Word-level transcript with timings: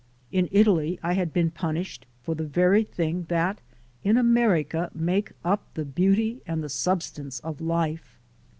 In 0.31 0.49
Italy 0.51 0.99
I 1.03 1.13
had 1.13 1.31
been 1.31 1.51
pun 1.51 1.75
ished 1.75 2.05
for 2.23 2.33
the 2.33 2.43
very 2.47 2.83
thing 2.83 3.25
that 3.29 3.61
in 4.03 4.17
America 4.17 4.89
make 4.95 5.31
up 5.45 5.71
the 5.75 5.85
beauty 5.85 6.41
and 6.47 6.63
the 6.63 6.69
substance 6.69 7.39
of 7.41 7.61
life. 7.61 8.17